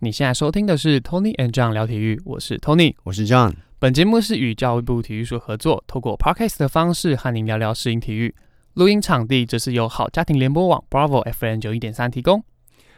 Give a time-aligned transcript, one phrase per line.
[0.00, 3.54] 你现在收听的是 Tony and John 聊体育，我是 Tony，我是 John。
[3.78, 8.34] 本节目是与教育部体育署合作，透过 Podcast 的方式和您聊聊适应体育。
[8.74, 12.44] 录音场地则是由好家庭联播网 Bravo FM 九一点三提供。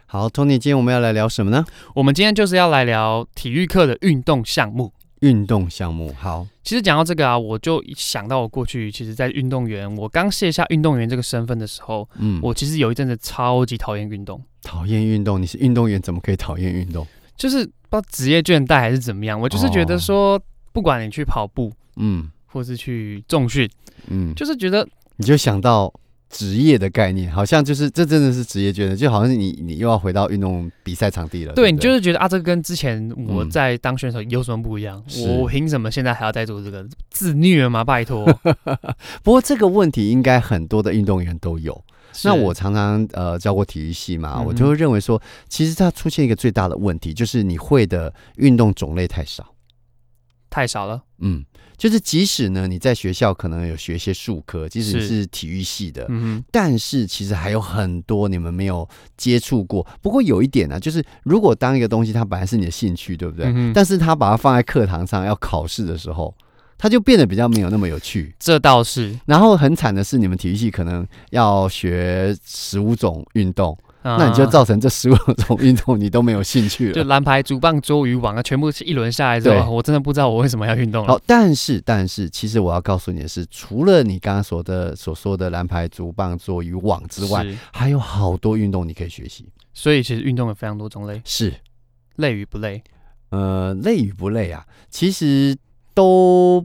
[0.07, 1.65] 好，Tony，今天我们要来聊什么呢？
[1.95, 4.93] 我们今天就是要来聊体育课的运动项目。
[5.21, 14.43] 运动项目好，其实讲到这个啊，我就想到我过去其实，在运动员，我刚卸下运动员这个身份的时候，嗯，我其实有一阵子超级讨厌运动。
[14.63, 15.41] 讨厌运动？
[15.41, 17.07] 你是运动员，怎么可以讨厌运动？
[17.37, 20.41] 就是不知道职业倦怠还是怎么样，我就是觉得说，
[20.73, 23.69] 不管你去跑步，嗯，或是去重训，
[24.09, 25.93] 嗯，就是觉得你就想到。
[26.31, 31.55] 职业的概念，好像就是这真的是职业觉得，就好像你你又要回到运动比赛场地了。
[31.55, 35.03] 对，你就是觉得啊，这个跟之前我在当选手有什么不一样？
[35.17, 37.83] 嗯、我凭什么现在还要再做这个自虐吗？
[37.83, 38.27] 拜托。
[39.23, 41.83] 不过这个问题应该很多的运动员都有。
[42.25, 49.47] 那我常常呃教过体育系嘛，我就会认为说，其实它出现一个最大的问题，就是你会的运动种类太少，
[50.51, 51.03] 太少了。
[51.19, 51.45] 嗯。
[51.77, 59.87] 就是即使呢，你在学校可能有学一些术科，即使是体育系的，嗯，但是其实还有很多你们没有接触过。
[60.03, 63.47] 不过有一点呢，啊，就是如果当一个东西它本来是你的兴趣，对不对？
[63.55, 66.35] 嗯，但是它把它放在课堂上要考试的时候，
[66.77, 68.35] 它就变得比较没有那么有趣。
[68.41, 69.17] 这倒是。
[69.25, 73.79] 然后很惨的是，你们体育系可能要学十五种运动。
[74.17, 76.95] 那你就造成这十五种运动你都没有兴趣了。
[76.95, 81.13] 就蓝牌、竹棒、桌鱼网啊，全部是一轮下来之后，我真的不知道我为什么要运动了。
[81.13, 89.49] 好，但是但是，其实我要告诉你的是，除了你刚刚说的所说的蓝牌、竹棒、桌鱼网之外，还有好多运动你可以学习。
[89.75, 91.53] 所以其实运动有非常多种类，是
[92.17, 92.83] 累与不累？
[93.31, 95.57] 呃，累与不累啊，其实
[95.95, 96.65] 都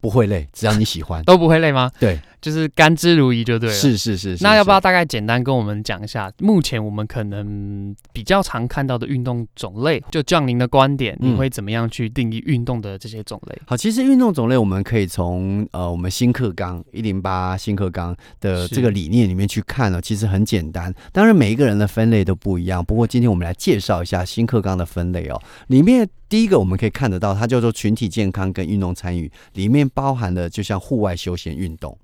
[0.00, 1.90] 不会累，只要你喜欢， 都不会累吗？
[1.98, 2.20] 对。
[2.42, 3.74] 就是甘之如饴就对了。
[3.74, 4.44] 是是是，是。
[4.44, 10.02] 那要不要大概简单跟我们讲一下，目前我们可能比较常看到的运动种类？
[10.10, 13.58] 就降临的观点，你会怎么样去定义运动的这些种类？
[13.64, 20.00] 好，其实运动种类我们可以从呃我们新课纲一零八新课纲的这个理念里面去看呢。
[20.02, 22.84] 其实很简单，当然每一个人的分类都不一样。
[22.84, 25.40] 不过今天我们来介绍一下新课纲的分类哦。
[25.68, 31.96] 里面第一个我们可以看得到，它叫做群体健康跟运动参与，里面包含的就像户外休闲运动。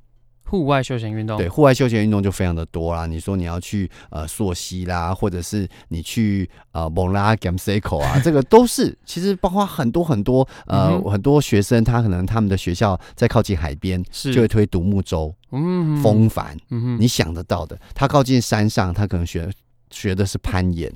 [0.48, 3.06] 户外休闲运动，对，户外休闲运动就非常的多啦。
[3.06, 17.78] 你说你要去呃溯溪啦，或者是你去呃蒙拉 gamseco 啊， 这个都是其实包括很多很多呃、嗯、很多学生，他可能他们的学校在靠近海边，就会推独木舟、嗯风帆，嗯你想得到的。
[17.94, 19.50] 他靠近山上，他可能学
[19.90, 20.90] 学的是攀岩。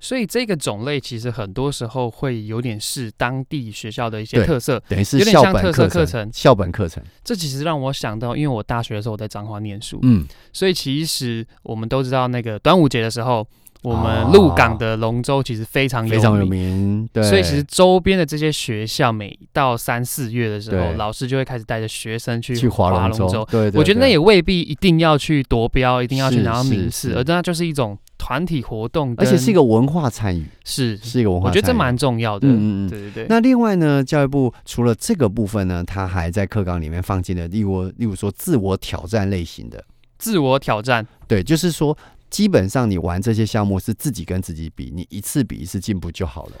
[0.00, 6.06] 所以这个种类其实很多时候会有点是当地学校的一些特色，等于是校本课程。
[6.06, 13.46] 程校本课程，这其实让我想到，因为我大学的时候我在彰化念书，嗯，所以其实我们都知道，那个端午节的时候，
[13.82, 17.08] 我们鹿港的龙舟其实非常有名，非常有名。
[17.12, 23.46] 对，所以其实周边的这些学校，每到三四月的时候，老师就会开始带着学生去划龙舟。
[23.50, 27.98] 对，我觉得那也未必一定要去夺标，一定要去拿到名次，而那就是一种。
[28.20, 32.46] 团体活动，而且是一个文化参与，是是一个文化，我觉得这蛮重要的。
[32.46, 33.26] 嗯嗯，对对对。
[33.30, 39.82] 那另外呢，教育部除了这个部分呢，他还在课纲里面放进了，例如例如说自我挑战类型的
[40.18, 41.96] 自我挑战，对，就是说
[42.28, 46.52] 基本上你玩这些项目是自己跟自己比，你一次比一次进步就好了。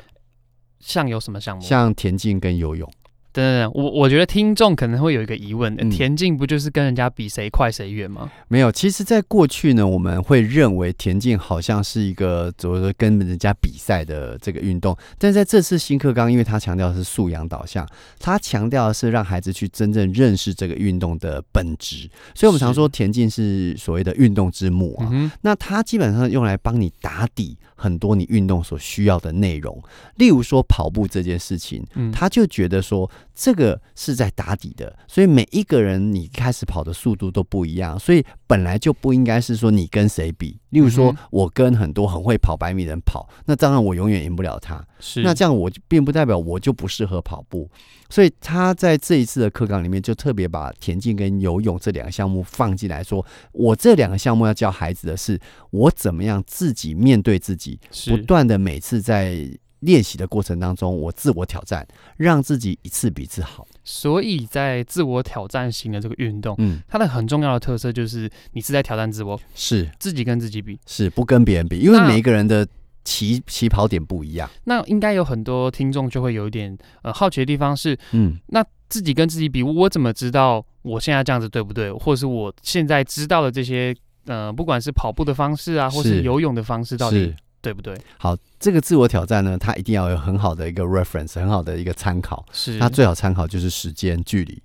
[0.80, 1.62] 像有什么项目？
[1.62, 2.90] 像田径跟游泳。
[3.32, 8.30] 等等，我我觉得听众可能会有一个疑问：田径不就是跟人家比谁快谁远吗？
[8.48, 14.96] 没有，其实，在过去呢，我们会认为田径好像是一个怎么说跟人家比赛的这个运动。
[15.16, 17.86] 但在这次新课纲，因为它强调的是素养导向，
[18.18, 22.10] 它强调的是让孩子去真正认识这个运动的本质。
[22.34, 25.30] 所以我们常说田径是所谓的运动之母啊。
[25.42, 29.80] 那它基本上用来帮你打底很多你运动所需要的内容，
[30.16, 33.08] 例如说跑步这件事情，他就觉得说。
[33.42, 40.60] 这个是在打底的，所以每一个人你开始跑的速度都不一样，所以本来就不应该是说你跟谁比。
[40.68, 44.86] 例如说，我跟很多很会跑百米的人跑，那当然我永远赢不了他。
[44.98, 47.66] 是，那这样我并不代表我就不适合跑步。
[48.10, 55.40] 所以他在这一次的课纲里面就特别把田径跟游泳这两个项目放进来说，我这两个项目要教孩子的是，
[55.70, 59.48] 我怎么样自己面对自己，不断的每次在。
[59.80, 61.86] 练习的过程当中，我自我挑战，
[62.16, 63.66] 让自己一次比一次好。
[63.82, 72.66] 所以在自我挑战型的这个运动，嗯，它的很重要的特色就是你是在挑战自我，是自己跟自己比，是不跟别人比，因为每一个人的
[73.04, 74.48] 起起跑点不一样。
[74.64, 81.90] 那应该有很多听众就会有一点呃好奇的地方是，嗯，那自己跟自己比，我怎么知道我现在这样子对不对？
[81.90, 83.96] 或是我现在知道的这些
[84.26, 87.96] 呃，不管是跑步的方式啊，或是游泳的方式，到底对不对？
[88.18, 92.44] 好，这个自我挑战呢，它一定要有很好的一个 reference，很好的一个参考。
[92.52, 94.62] 是，它最好参考就是时间距离。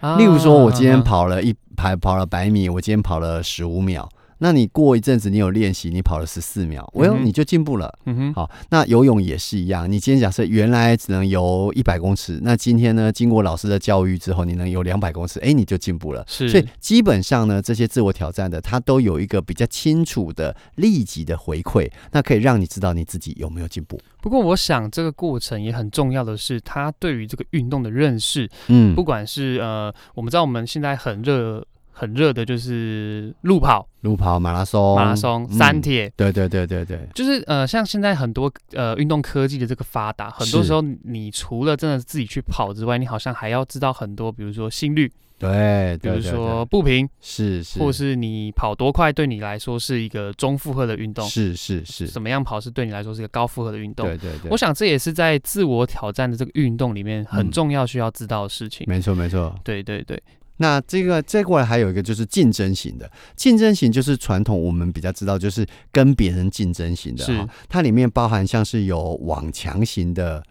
[0.00, 4.08] 啊、例如说，我今天跑了一排，跑了百米，我今天跑了十五秒。
[4.40, 7.92] 那你过一阵子，你有练习，你跑了十四秒，我、嗯、哟，你就进步了。
[8.06, 9.90] 嗯哼，好，那游泳也是一样。
[9.90, 16.24] 你今天假设原来只能游一百公尺，那今天呢，经过老师的教育之后，你能游两百公尺，哎、欸，你就进步了。
[16.26, 24.00] 是，所以基本上呢，这些自我挑战的，它都有一个比较清楚的、立即的回馈，那可以让你知道你自己有没有进步。
[24.22, 28.48] 不过，我想这个过程也很重要的是，他对于这个运动的认识。
[28.68, 31.62] 嗯，不管是呃，我们知道我们现在很热。
[31.92, 60.22] 很热的就是路跑、路跑、马拉松、马拉松、三铁、嗯，对对对对对，就是呃，像现在很多呃运动科技的这个发达，很多时候你除了真的自己去跑之外，你好像还要知道很多，比如说心率，对，比如说步频，是是，或是你跑多快对你来说是一个中负荷的运动，是是是，怎么样跑是对你来说是一个高负荷的运动，对对对，我想这也是在自我挑战的这个运动里面很重要需要知道的事情，没错没错，对对对。
[60.62, 67.48] 那这个再过来还有一个就是竞争型的，竞争型就是传统我们比较知道，就是跟别人竞争型的，是。
[67.66, 70.42] 它里面包含像是有网强型的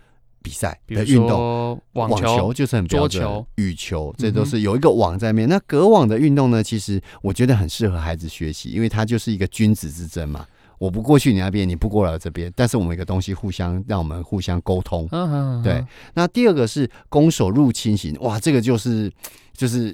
[0.42, 5.48] 比赛的运动，网球，网球就是很标准，球、羽球，这都是有一个网在面。
[5.48, 10.44] 嗯、那隔网的运动呢，其实我觉得很适合孩子学习，因为它就是一个君子之争嘛，
[10.80, 15.08] 我不过去你那边，你不过来这边，但是我们一个东西互相让我们互相沟通，
[15.64, 15.86] 对。
[16.16, 19.14] 那第二个是攻守入侵型，哇，这个就是。
[19.60, 19.94] 就是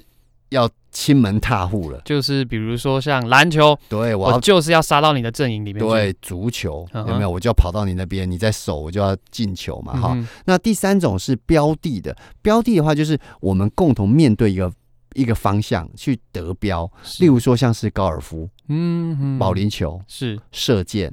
[0.50, 5.84] 要亲门踏户了，就是比如说像篮球，对我，我就是要杀到你的阵营里面。
[5.84, 7.28] 对，足球有没有？
[7.28, 10.00] 我就要跑到你那边，你在守，我就要进球嘛。
[10.00, 14.72] 哈、嗯，那第三种是标的的，标的的话就是我们共同面对一个。
[15.16, 16.90] 一个方向去得标，
[17.20, 21.12] 例如说像是高尔夫，嗯，保龄球是射箭，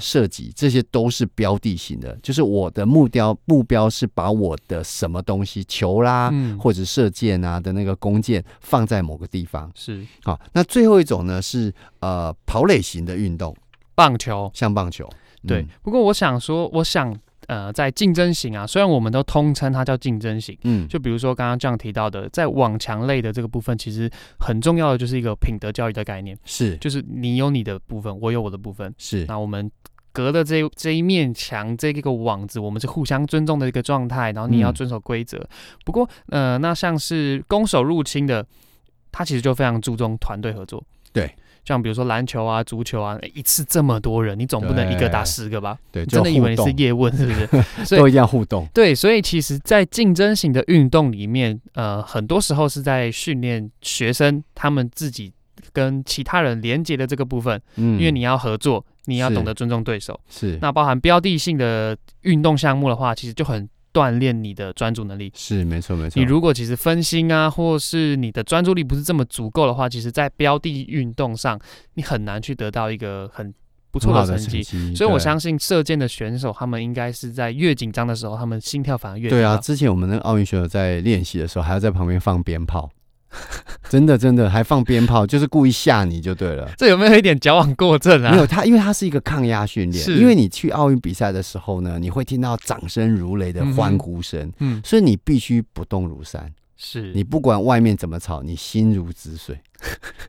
[0.00, 2.14] 射击，这些都是标的型的。
[2.22, 9.70] 就是我的目标目标是把我的什么东西球啦，嗯、或者射箭啊的那个弓箭放在某个地方。
[9.74, 13.56] 是好，那最后一种呢是呃跑垒型的运动，
[13.94, 15.08] 棒球，像棒球。
[15.46, 17.16] 对，嗯、不过我想说，我想。
[17.46, 29.70] 呃，在竞争型啊，虽然我们都通称它叫竞争型，嗯，就比如说刚刚这样提到的，在网强类的这个部分，其实很重要的就是一个品德教育的概念，是，就是你有你的部分，我有我的部分，是，那我们
[30.12, 35.38] 隔的这这一面墙，这个网子，我们是互相尊重的一个状态，然后你要遵守规则。
[35.38, 35.48] 嗯、
[35.84, 38.46] 不过，呃，那像是攻守入侵的，
[39.10, 40.82] 他其实就非常注重团队合作，
[41.12, 41.34] 对。
[41.64, 45.78] 像比如说篮球啊、足球啊，一次这么多人，你总不能一个打十个吧？
[45.90, 47.46] 对，真的以为你是叶问是不是？
[47.84, 48.66] 所以都一定要互动。
[48.74, 55.32] 对，所以其实，在竞争型的运动里面，呃，很多时候是在训练学生他们自己
[55.72, 57.60] 跟其他人连接的这个部分。
[57.76, 60.18] 嗯，因为你要合作，你要懂得尊重对手。
[60.28, 63.68] 是，是那包含标的性的运动项目的话，其实就很。
[63.94, 66.20] 锻炼你的专注能力是没错没错。
[66.20, 71.56] 你如果其实分心啊，或是你的专注力不是这么足够的话，其实，在标的运动上，
[71.94, 73.54] 你很难去得到一个很
[73.92, 74.62] 不错的成绩。
[74.94, 79.56] 所以我相信射箭的选手，他们应该是在越紧张的时候，他们心跳反而越对啊。
[79.58, 82.90] 之前我们那个奥运选手在练习的时候，还要在旁边放鞭炮。
[83.88, 86.70] 真的真的还放鞭炮，就是故意吓你就对了。
[86.76, 88.32] 这有没有一点矫枉过正啊？
[88.32, 90.10] 没有，他因为他是一个抗压训练。
[90.18, 96.52] 因为你去奥运比赛的时候呢，你会听到掌声如雷的欢呼声，嗯，所以你必须不动如山。
[96.76, 99.56] 是你不管外面怎么吵，你心如止水。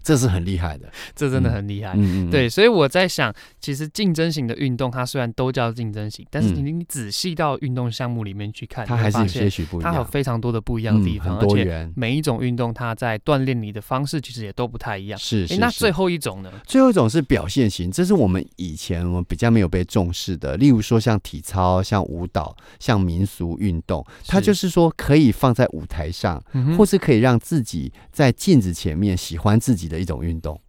[0.04, 1.94] 这是很厉害的， 这真的很厉害。
[1.96, 15.20] 嗯，对，所以我在想，其实竞争型的运动，它虽然都叫竞争型，但是你你仔细到运动项目里面去看，它还是有些许不一样，它有非常多的不一样的地方，而且每一种运动，它在锻炼你的方式，其实也都不太一样。
[15.20, 16.52] 是，那最后一种呢？
[16.66, 26.44] 最后一种是表现型，这是我们以前我们比较没有被重视的，例如说像体操、像舞蹈、像民俗运动，它就是说可以放在舞台上，
[26.78, 29.46] 或是可以让自己在镜子前面喜欢。
[29.46, 30.60] 喜欢自己的一种运动，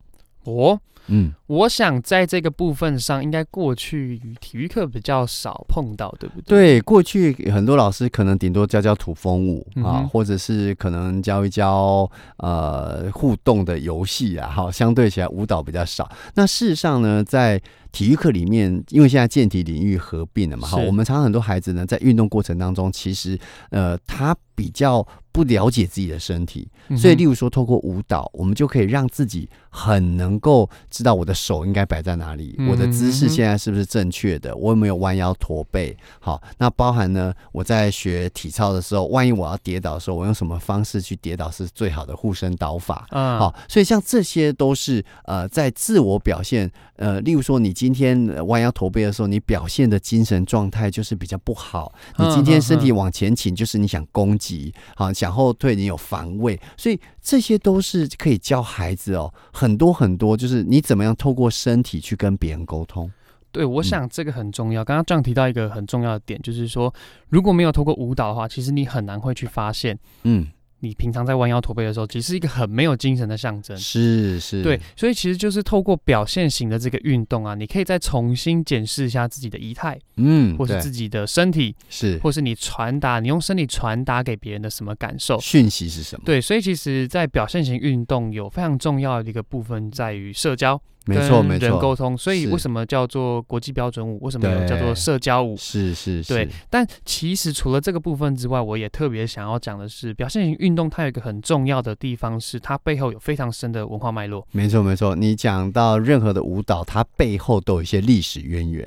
[0.44, 6.78] 哦，嗯，我想在这个部分上，应该过去体育课比较少碰到，对不对？
[6.78, 16.10] 对，过去很多老师可能顶多教教土风舞、嗯、啊，或者是可能教一教呃互动的游戏啊，哈，相对起来舞蹈比较少。
[16.34, 17.60] 那事实上呢，在
[17.92, 23.38] 体育课里面，因为现在健体领域合并了嘛，哈，我们常常很多孩子呢，在运动过程当中，其实
[23.70, 35.94] 呃，他比较不了解自己的身体，所以例如说，透过舞蹈，我们就可以让自己很能够知道我的手应该摆在哪里，嗯、我的姿势现在是不是正确的，我有没有弯腰驼背？
[36.20, 43.06] 好，那包含呢，我在学体操的时候，万一我要跌倒的时候，我用什么方式去跌倒是最好的护身导法？
[43.10, 63.10] 嗯，好，所以像这些都是呃，在自我表现，呃，例如说你今天弯腰驼背的时候，你表现的精神状态就是比较不好，你今天身体往前倾，就是你想攻击，好，想后退，你有防卫，所以这些都是可以教孩子哦，很多很多，就是你怎么样透过身体去跟别人沟通。
[63.50, 64.84] 对，我想这个很重要。
[64.84, 66.94] 刚刚 John 提到一个很重要的点，就是说
[67.28, 70.46] 如果没有透过舞蹈的话，其实你很难会去发现，嗯。
[70.80, 73.76] 你平常在弯腰驼背的时候，其实是一个很没有精神的象征。
[73.76, 86.22] 是是，对，所以其实就是透过表现型的这个运动啊，你可以再重新检视一下自己的仪态，嗯，或是自己的身体，是，或是你传达，你用身体传达给别人的什么感受，讯息是什么？
[86.24, 90.80] 对，所以其实，在表现型运动有非常重要的一个部分在于社交。
[91.06, 94.18] 没错，没错，人沟通，所以为什么叫做国际标准舞？
[94.22, 95.56] 为什么有叫做社交舞？
[95.56, 96.48] 是是是，对。
[96.68, 104.46] 但其实除了这个部分之外，我也特别想要讲的是，表现型运动它有一个很重要的地方，是它背后有非常深的文化脉络。
[104.52, 108.86] 没错没错，你讲到任何的舞蹈，它背后都有一些历史渊源。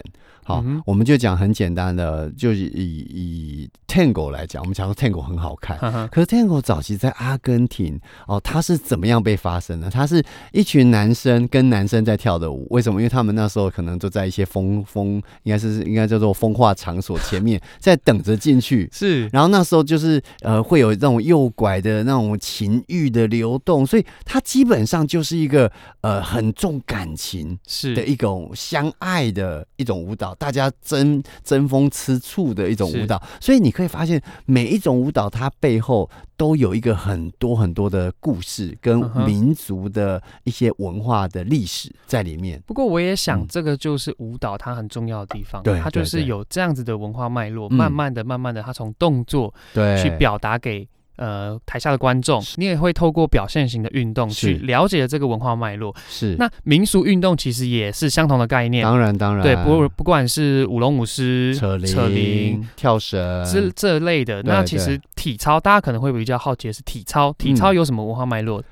[0.49, 9.91] 好，嗯、我们就讲很简单的，就是以以 Tango 来讲，我们讲说 Tango 很好看，呵呵，可是 Tango 早期在阿根廷哦，它是怎么样被发生的？
[9.91, 12.99] 它是一群男生跟男生在跳的舞，为什么？
[12.99, 18.89] 因为他们那时候可能都在一些风风，应该是应该叫做风化场所前面， 在等着进去。
[18.91, 30.35] 是，然后那时候就是呃，会有那种诱拐的那种情欲的流动，所以它基本上就是一个呃很重感情是的一种相爱的一种舞蹈。
[30.39, 42.59] 大家争争风吃醋的一种舞蹈，所以你可以发现每一种舞蹈它背后都有一个很多很多的故事跟民族的一些文化的历史在里面。
[42.65, 50.01] 不过我也想，这个就是舞蹈它很重要的地方，对，它就是有这样子的文化脉络，慢慢的、慢慢的，它从动作对。
[50.01, 50.87] 去表达给。
[51.19, 55.93] 呃，台下的观众，你也会透过表现型的运动去了解这个文化脉络。
[56.07, 58.85] 是，那民俗运动其实也是相同的概念。
[58.85, 63.19] 当然，当然，对，不不管是舞龙舞狮、扯铃、扯铃、跳绳
[63.51, 64.41] 这这类的。
[64.43, 68.61] 那其实体操，大家可能会比较好奇的是体操，体操有什么文化脉络？
[68.61, 68.63] 嗯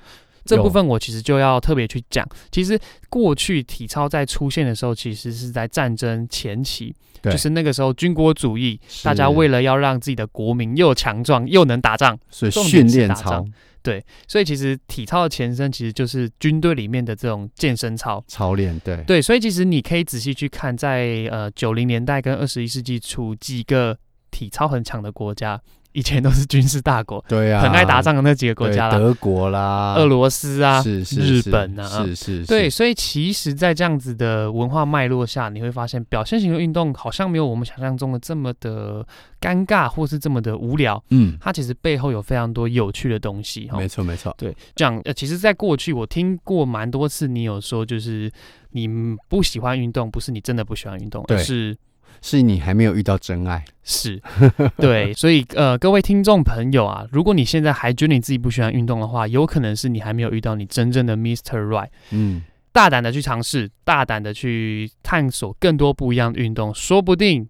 [0.48, 2.28] 这部分我其实就要特别去讲。
[2.52, 13.46] 其实过去体操在出现的时候，其实是在战争前期，就是那个时候军国主义，大家为了要让自己的国民又强壮又能打仗，所以训练操。
[13.84, 18.78] 对，所以其实体操的前身其实就是军队里面的这种健身操操练。
[18.84, 23.98] 对对，所以其实你可以仔细去看，在呃九零年代跟二十一世纪初几个
[24.30, 25.62] 体操很强的国家。
[25.98, 39.04] 以前都是军事大国， 对呀、啊，很爱打仗的那几个国家啦，德国啦、俄罗斯啊，是是日本啊，是是，是，对，所以其实，在这样子的文化脉络下，你会发现，表现型的运动好像没有我们想象中的这么的
[39.42, 41.04] 尴尬，或是这么的无聊。
[41.10, 43.68] 嗯，它其实背后有非常多有趣的东西。
[43.74, 48.32] 没错没错，对，这样呃，其实，在过去我听过蛮多次，你有说，就是
[48.70, 48.88] 你
[49.28, 51.76] 不喜欢运动，不是你真的不喜欢运动，而是。
[52.22, 54.22] 是你还没有遇到真爱，是。
[54.78, 61.90] 对，所以呃，各位听众朋友啊，如果你现在还觉得你自己不喜欢运动的话，有可能是你还没有遇到你真正的 Mister Right。
[62.12, 67.48] 嗯，大胆的去尝试，大胆的去探索更多不一样的运动，说不定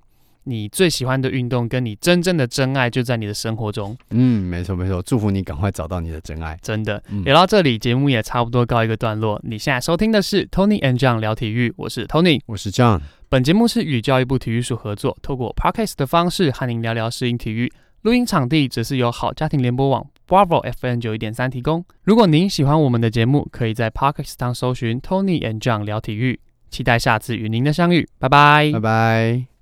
[0.48, 3.96] 你最喜欢的运动跟你真正的真爱就在你的生活中。
[4.12, 6.58] 嗯，没错没错，祝福你赶快找到你的真爱。
[6.62, 9.39] 真的，嗯、聊到这里，节目也差不多告一个段落。
[9.44, 13.01] 你现在收听的是 Tony and John 聊体育，我是 Tony，我是 John。
[13.30, 17.72] 本节目是与教育部体育署合作，透过 Podcast 的方式和您聊聊适应体育。
[18.04, 21.84] 录音场地则是由好家庭联播网 Bravo FM 九一点三提供。
[22.04, 26.39] 如果您喜欢我们的节目，可以在 Podcast 上搜寻 Tony and John 聊体育。
[26.70, 29.57] 期待下次与您的相遇，拜拜，拜拜。